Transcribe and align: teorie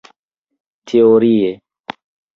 teorie 0.87 1.51